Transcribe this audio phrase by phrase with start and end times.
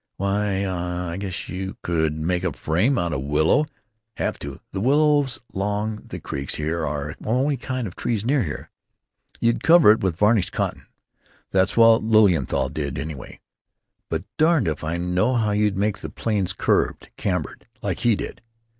[0.17, 6.19] "Why—uh—I guess you could make a frame out of willow—have to; the willows along the
[6.19, 8.71] creeks are the only kind of trees near here.
[9.39, 13.41] You'd cover it with varnished cotton—that's what Lilienthal did, anyway.
[14.09, 18.41] But darned if I know how you'd make the planes curved—cambered—like he did.